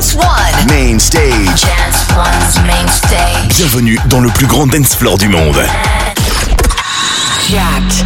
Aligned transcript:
Dance 0.00 0.14
One. 0.14 0.66
Main 0.66 0.98
stage. 0.98 1.66
Bienvenue 3.50 3.98
dans 4.06 4.20
le 4.20 4.30
plus 4.30 4.46
grand 4.46 4.66
dance 4.66 4.94
floor 4.94 5.18
du 5.18 5.28
monde. 5.28 5.60
Jacked. 7.50 8.02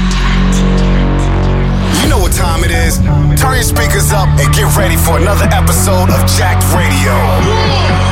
You 2.03 2.09
know 2.09 2.19
what 2.19 2.33
time 2.33 2.65
it 2.65 2.72
is. 2.72 2.99
Turn 3.41 3.54
your 3.54 3.62
speakers 3.62 4.12
up 4.12 4.27
and 4.41 4.53
get 4.53 4.77
ready 4.77 4.96
for 4.96 5.19
another 5.19 5.49
episode 5.53 6.11
of 6.11 6.27
Jacked 6.27 6.65
Radio. 6.75 8.04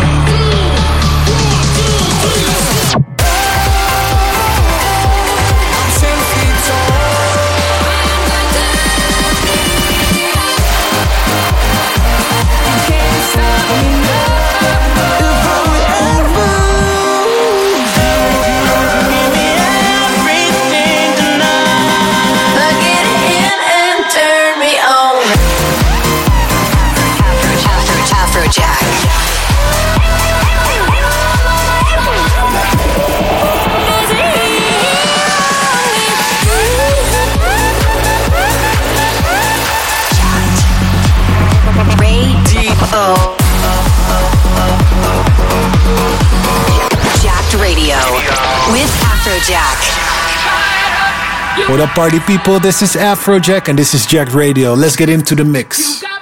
What 51.69 51.81
up, 51.81 51.91
party 51.91 52.19
people? 52.21 52.59
This 52.61 52.83
is 52.83 52.95
Afrojack 52.97 53.69
and 53.69 53.79
this 53.79 53.95
is 53.95 54.05
Jacked 54.05 54.35
Radio. 54.35 54.75
Let's 54.75 54.97
get 54.97 55.09
into 55.09 55.35
the 55.35 55.45
mix. 55.45 56.03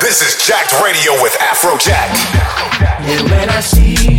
This 0.00 0.20
is 0.22 0.46
Jacked 0.46 0.72
Radio 0.82 1.12
with 1.22 1.32
Afrojack. 1.34 2.08
And 3.00 3.30
when 3.30 3.48
I 3.48 3.60
see 3.60 4.18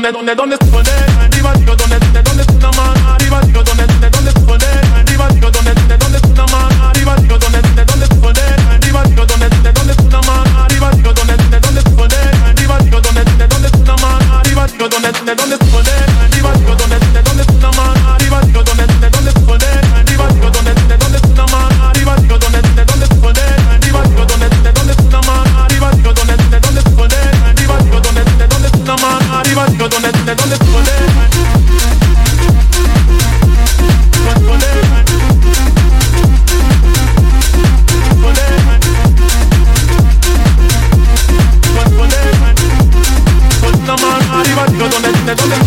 ¿Dónde, 0.00 0.12
dónde, 0.12 0.34
dónde, 0.34 0.56
dónde? 0.72 0.89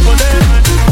for 0.03 0.15
them. 0.17 0.82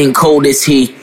And 0.00 0.14
cold 0.14 0.46
as 0.46 0.62
he. 0.62 0.94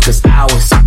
America's 0.00 0.24
ours. 0.24 0.70
Rise 0.70 0.79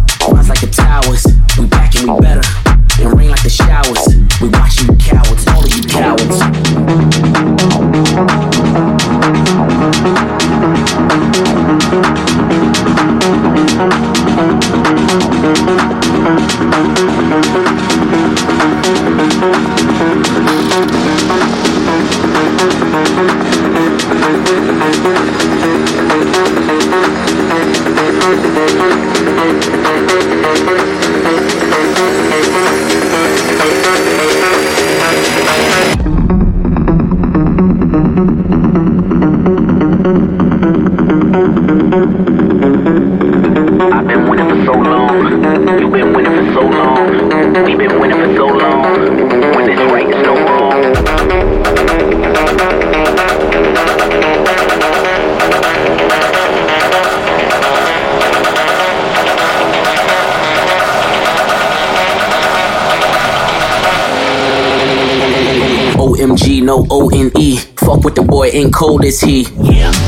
No 66.64 66.88
O-N-E. 66.90 67.58
Fuck 67.58 68.06
with 68.06 68.16
the 68.16 68.22
boy, 68.22 68.48
ain't 68.48 68.74
cold 68.74 69.04
as 69.04 69.20
he. 69.20 69.42
Yeah. 69.60 70.03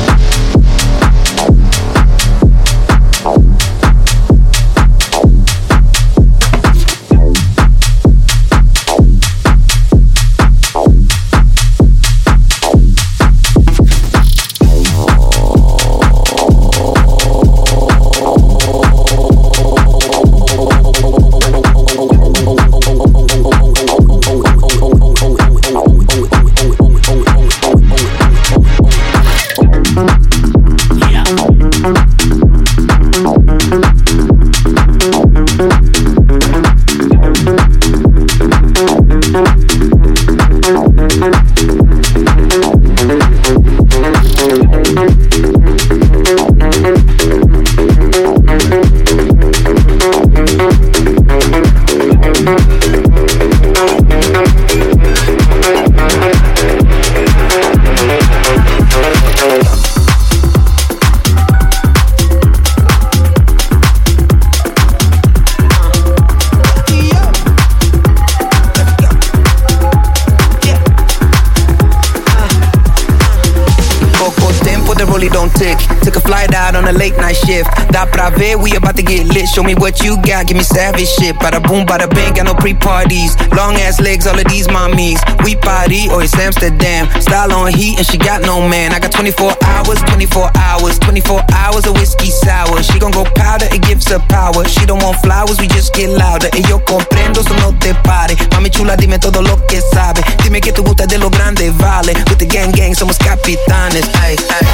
Shift. 77.46 77.70
Dá 77.92 78.06
pra 78.06 78.30
ver, 78.30 78.58
we 78.58 78.76
about 78.76 78.96
to 78.96 79.04
get 79.04 79.26
lit. 79.28 79.48
Show 79.48 79.64
me 79.64 79.76
what 79.76 80.04
you 80.04 80.18
got, 80.18 80.48
give 80.48 80.58
me 80.58 80.64
savage 80.64 81.08
shit. 81.08 81.36
Bada 81.38 81.62
boom, 81.62 81.86
bada 81.86 82.10
bang, 82.10 82.34
got 82.34 82.46
no 82.46 82.54
pre 82.54 82.74
parties. 82.74 83.38
Long 83.54 83.76
ass 83.76 84.00
legs, 84.02 84.28
all 84.28 84.38
of 84.38 84.46
these 84.46 84.68
mommies. 84.68 85.20
We 85.44 85.56
party, 85.56 86.10
or 86.10 86.24
it's 86.24 86.34
Amsterdam. 86.36 87.08
Style 87.22 87.54
on 87.54 87.72
heat, 87.72 87.98
and 87.98 88.06
she 88.06 88.18
got 88.18 88.42
no 88.42 88.68
man. 88.68 88.94
I 88.94 89.00
got 89.00 89.12
24 89.12 89.54
hours, 89.64 90.02
24 90.02 90.50
hours, 90.56 91.00
24 91.00 91.42
hours 91.54 91.86
of 91.86 91.94
whiskey 91.94 92.32
sour. 92.32 92.82
She 92.84 93.00
gon' 93.00 93.12
go 93.12 93.24
powder, 93.36 93.68
it 93.72 93.82
gives 93.84 94.08
her 94.10 94.20
power. 94.28 94.66
She 94.66 94.86
don't 94.86 95.02
want 95.04 95.18
flowers, 95.22 95.60
we 95.60 95.68
just 95.68 95.94
get 95.94 96.10
louder. 96.10 96.50
Y 96.54 96.64
yo 96.68 96.80
comprendo, 96.80 97.44
so 97.44 97.56
no 97.62 97.72
te 97.80 97.94
pare. 98.04 98.36
Mami 98.52 98.70
chula, 98.70 98.98
dime 98.98 99.20
todo 99.20 99.42
lo 99.42 99.58
que 99.68 99.82
sabe. 99.94 100.22
Dime 100.44 100.62
que 100.62 100.72
tú 100.72 100.84
gustas 100.84 101.08
de 101.08 101.18
lo 101.18 101.30
grande, 101.30 101.70
vale. 101.72 102.14
With 102.30 102.40
the 102.40 102.46
gang 102.46 102.72
gang, 102.72 102.96
somos 102.96 103.18
capitanes. 103.18 104.06
Ay, 104.22 104.36
ay. 104.50 104.68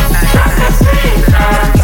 Ay. 1.33 1.80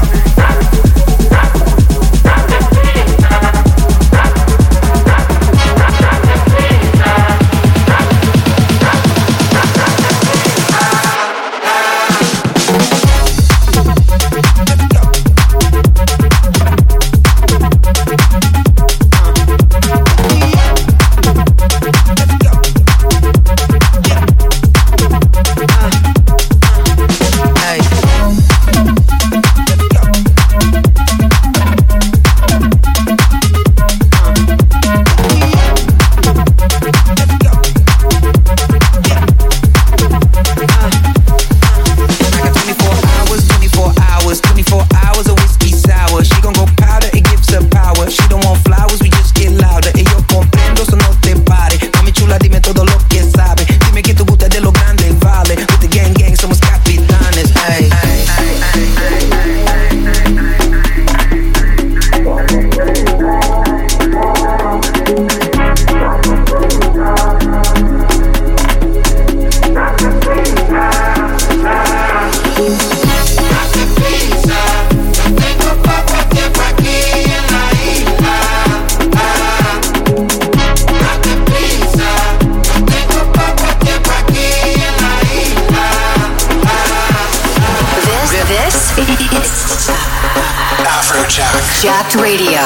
Radio 92.22 92.62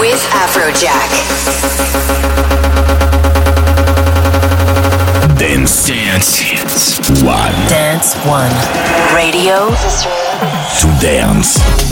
with 0.00 0.20
Afrojack. 0.32 1.10
Dance. 5.38 5.86
Dance. 5.86 7.22
One. 7.22 7.52
Dance 7.68 8.14
One. 8.26 8.50
Radio. 9.14 9.68
To 10.80 11.00
dance. 11.00 11.91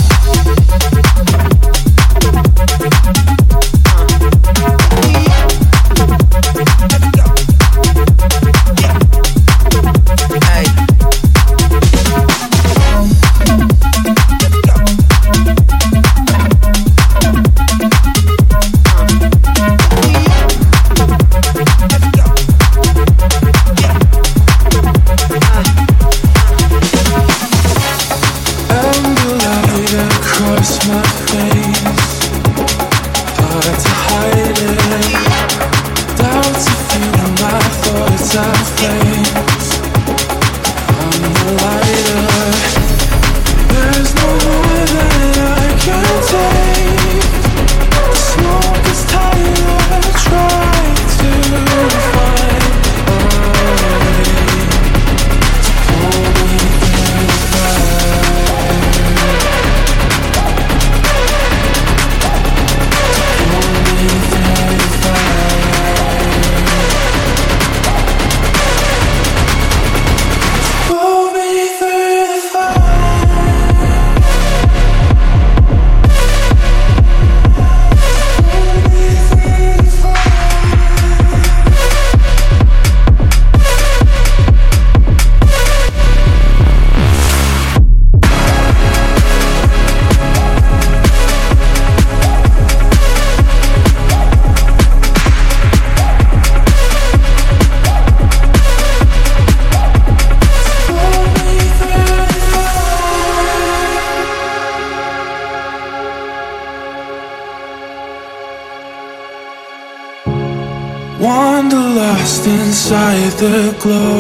The 113.41 113.75
glow. 113.79 114.20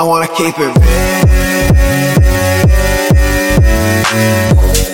I 0.00 0.02
wanna 0.02 0.28
keep 0.28 0.54
it 0.58 0.72
real. 4.86 4.89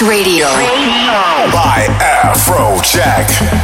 Radio. 0.00 0.46
By 1.52 1.86
Afrojack. 2.24 3.61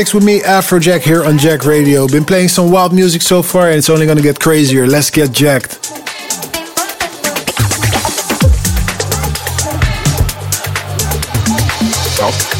Mix 0.00 0.14
with 0.14 0.24
me, 0.24 0.40
Afrojack, 0.40 1.02
here 1.02 1.26
on 1.26 1.36
Jacked 1.36 1.66
Radio. 1.66 2.06
Been 2.06 2.24
playing 2.24 2.48
some 2.48 2.70
wild 2.70 2.94
music 2.94 3.20
so 3.20 3.42
far, 3.42 3.66
and 3.68 3.76
it's 3.76 3.90
only 3.90 4.06
gonna 4.06 4.22
get 4.22 4.40
crazier. 4.40 4.86
Let's 4.86 5.10
get 5.10 5.30
jacked. 5.30 5.76
Are 12.22 12.59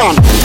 Champion. 0.00 0.39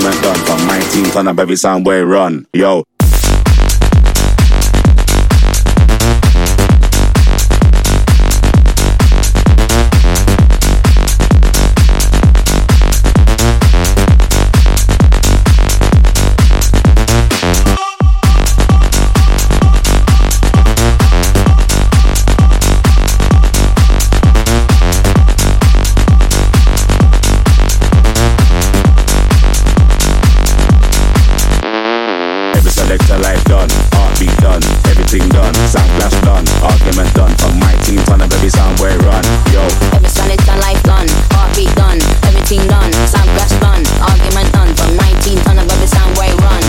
Done. 0.00 0.12
Argument 0.12 0.22
done 0.22 0.46
from 0.46 0.66
my 0.66 0.80
team, 0.90 1.04
turn 1.06 1.28
up 1.28 1.38
every 1.38 1.56
sound 1.56 1.86
where 1.86 2.06
run. 2.06 2.46
Yo. 2.52 2.84
Every 32.88 33.04
selector 33.04 33.20
life 33.20 33.44
done, 33.44 33.68
heartbeat 33.92 34.32
done, 34.40 34.64
everything 34.88 35.28
done, 35.28 35.52
sound 35.68 35.92
clash 36.00 36.16
done, 36.24 36.40
argument 36.64 37.12
done. 37.12 37.36
From 37.36 37.60
my 37.60 37.76
team, 37.84 38.00
turn 38.08 38.24
up 38.24 38.32
every 38.32 38.48
sound 38.48 38.80
where 38.80 38.96
run. 39.04 39.20
Yo, 39.52 39.60
Every 39.92 40.08
selector 40.08 40.56
life 40.56 40.80
done, 40.88 41.04
heartbeat 41.36 41.68
done, 41.76 42.00
everything 42.24 42.64
done, 42.64 42.88
sound 43.04 43.28
crash 43.36 43.52
done, 43.60 43.84
argument 44.00 44.48
done, 44.56 44.72
from 44.72 44.96
19 44.96 45.36
ton 45.44 45.60
of 45.60 45.68
every 45.68 45.84
sound 45.84 46.16
way 46.16 46.32
run. 46.40 46.64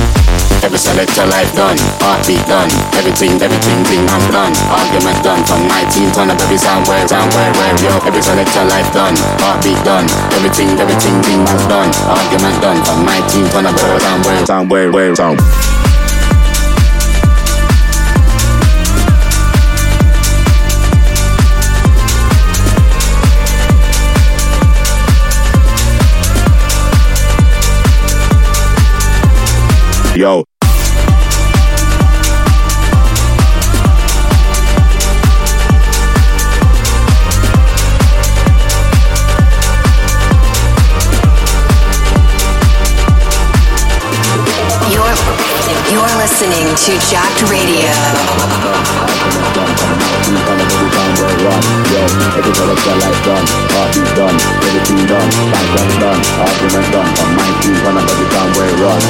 every 0.59 0.76
selector 0.76 1.24
life 1.24 1.55
done, 1.55 1.80
heartbeat 2.03 2.43
done, 2.51 2.67
everything, 2.99 3.39
everything, 3.39 3.80
thing 3.88 4.03
I'm 4.11 4.26
done, 4.28 4.51
argument 4.76 5.24
done. 5.24 5.39
From 5.47 5.72
my 5.72 5.88
team, 5.88 6.11
up 6.11 6.36
every 6.36 6.59
sound 6.59 6.84
where, 6.91 7.07
sound 7.07 7.32
where, 7.32 7.47
where. 7.55 7.72
Yo, 7.80 7.95
every 8.03 8.20
selector 8.20 8.67
life 8.67 8.91
done, 8.91 9.15
heartbeat 9.39 9.80
done, 9.88 10.03
everything, 10.36 10.76
everything, 10.84 11.15
thing 11.24 11.47
I'm 11.47 11.63
done, 11.72 11.91
argument 12.11 12.59
done. 12.59 12.84
From 12.84 13.07
my 13.07 13.24
team, 13.32 13.47
up 13.47 13.72
every 13.72 14.03
sound 14.03 14.28
where, 14.28 14.43
sound 14.43 14.67
where, 14.67 14.91
where, 14.91 15.15
sound. 15.15 15.39
Yo. 30.20 30.43
Listening 46.41 46.76
to 46.76 46.97
Jacked 47.09 47.49
Radio. 47.49 47.89
Yo, 51.89 52.05
every 52.37 52.53
selector 52.53 52.95
life 53.01 53.21
done, 53.25 53.45
heartbeat 53.73 54.13
done, 54.13 54.37
everything 54.61 55.09
done, 55.09 55.29
sound 55.73 55.93
done, 55.97 56.21
argument 56.37 56.85
done. 56.93 57.09
From 57.17 57.29
my 57.33 57.49
team, 57.65 57.73
turn 57.81 57.97
up 57.97 58.05
every 58.05 58.29
sound 58.29 58.51
where 58.53 58.75
run. 58.77 59.01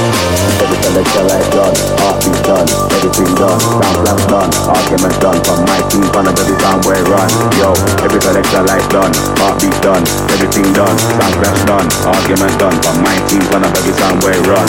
Every 0.63 0.79
selector 0.79 1.23
life 1.27 1.49
done, 1.51 1.75
heartbeat 1.99 2.39
done, 2.47 2.67
everything 2.95 3.31
done, 3.35 3.59
clash 3.59 4.23
done, 4.31 4.51
argument 4.71 5.17
done. 5.19 5.39
From 5.43 5.59
my 5.67 5.79
team, 5.91 6.07
turn 6.07 6.27
up 6.31 6.39
every 6.39 6.55
sound 6.63 6.79
where 6.87 7.03
run. 7.03 7.27
Yo, 7.59 7.75
every 7.99 8.21
selector 8.23 8.63
life 8.63 8.87
done, 8.87 9.11
heartbeat 9.43 9.75
done, 9.83 10.03
everything 10.31 10.71
done, 10.71 10.95
sound 11.19 11.35
done, 11.67 11.87
argument 12.07 12.55
done. 12.63 12.79
From 12.79 13.03
my 13.03 13.19
team, 13.27 13.43
turn 13.51 13.67
up 13.67 13.75
every 13.75 13.91
sound 13.99 14.23
where 14.23 14.39
run. 14.47 14.67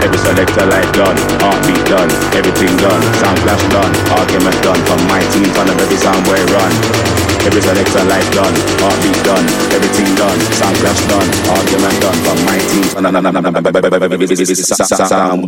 Every 0.00 0.16
selector 0.16 0.64
life 0.64 0.88
done, 0.96 1.20
heartbeat 1.44 1.84
done, 1.92 2.08
everything 2.32 2.72
done, 2.80 3.02
sound 3.20 3.36
clash 3.44 3.64
done, 3.68 3.92
argument 4.16 4.56
done. 4.64 4.80
From 4.88 5.00
my 5.12 5.20
team, 5.28 5.44
turn 5.52 5.68
up 5.68 5.76
every 5.76 6.00
sound 6.00 6.24
where 6.24 6.40
run. 6.48 7.33
Every 7.44 7.60
selector 7.60 8.04
life 8.08 8.30
done, 8.32 8.54
heartbeat 8.80 9.18
done, 9.24 9.46
everything 9.76 10.14
done, 10.16 10.38
sound 10.56 10.76
clash 10.76 11.02
done, 11.12 11.28
argument 11.52 12.00
done. 12.00 12.18
From 12.24 12.38
my 12.48 12.58
team, 12.58 12.84
sound 14.98 15.46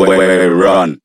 run. 0.52 1.00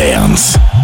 Dance. 0.00 0.79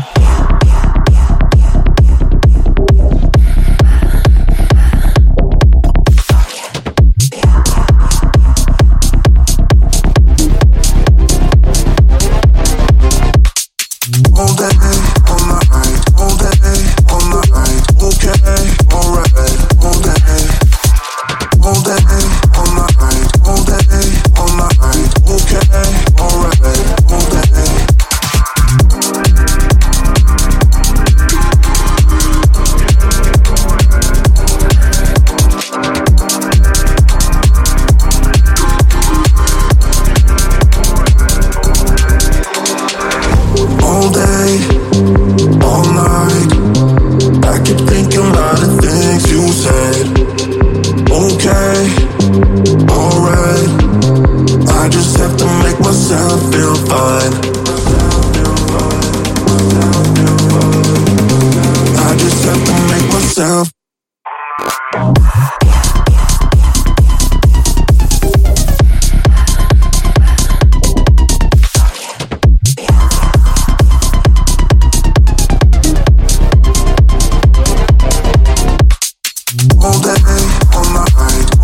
All 80.37 80.43
day, 80.43 80.49
all 80.74 81.55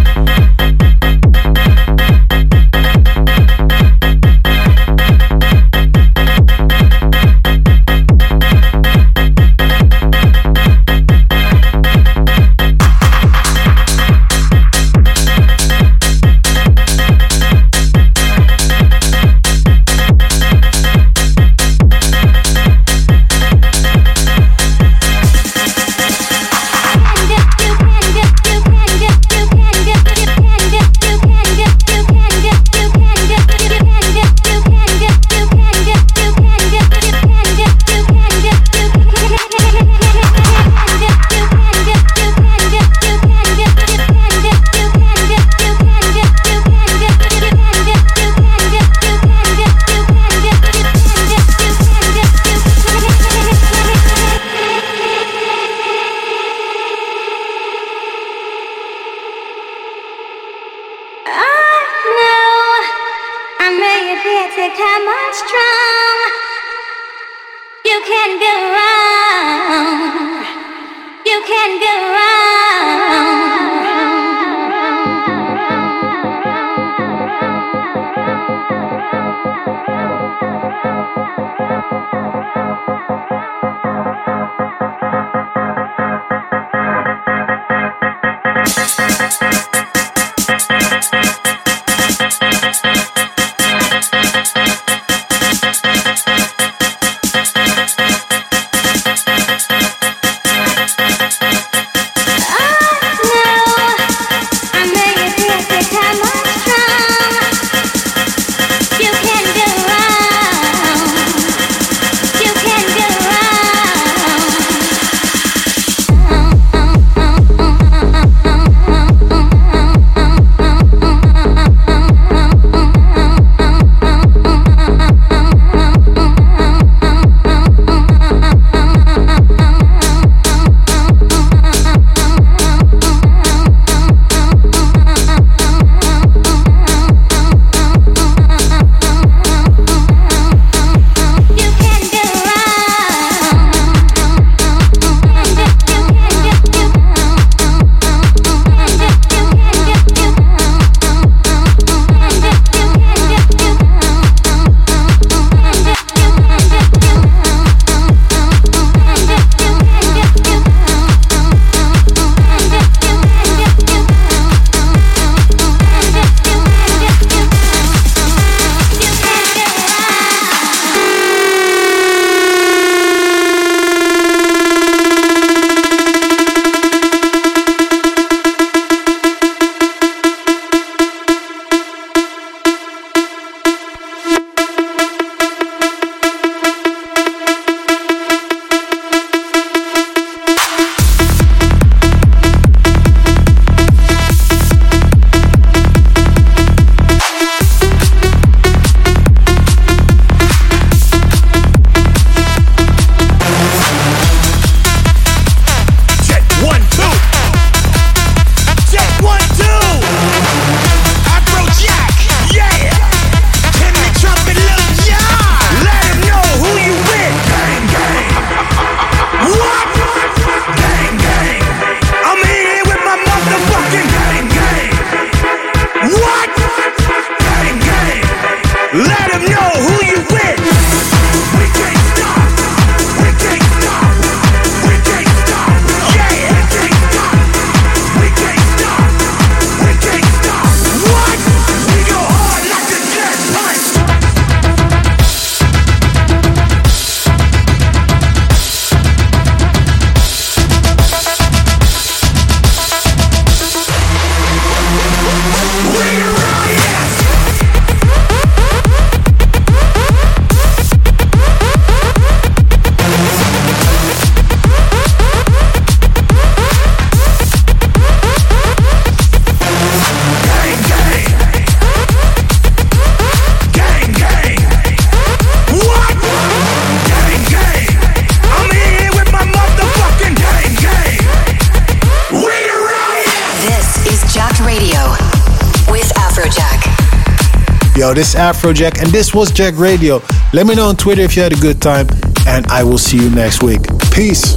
This 288.13 288.33
is 288.33 288.35
Afrojack, 288.35 289.01
and 289.01 289.09
this 289.11 289.33
was 289.33 289.51
Jacked 289.51 289.77
Radio. 289.77 290.21
Let 290.53 290.67
me 290.67 290.75
know 290.75 290.87
on 290.87 290.97
Twitter 290.97 291.21
if 291.21 291.35
you 291.35 291.43
had 291.43 291.53
a 291.53 291.61
good 291.61 291.81
time, 291.81 292.07
and 292.47 292.65
I 292.67 292.83
will 292.83 292.97
see 292.97 293.17
you 293.17 293.29
next 293.29 293.63
week. 293.63 293.81
Peace. 294.11 294.55